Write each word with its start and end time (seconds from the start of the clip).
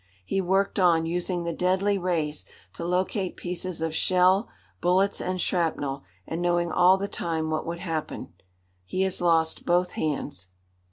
He 0.25 0.41
worked 0.41 0.79
on, 0.79 1.05
using 1.05 1.43
the 1.43 1.53
deadly 1.53 1.95
rays 1.99 2.43
to 2.73 2.83
locate 2.83 3.37
pieces 3.37 3.83
of 3.83 3.93
shell, 3.93 4.49
bullets 4.81 5.21
and 5.21 5.39
shrapnel, 5.39 6.01
and 6.25 6.41
knowing 6.41 6.71
all 6.71 6.97
the 6.97 7.07
time 7.07 7.51
what 7.51 7.67
would 7.67 7.81
happen. 7.81 8.33
He 8.83 9.03
has 9.03 9.21
lost 9.21 9.63
both 9.63 9.91
hands. 9.91 10.47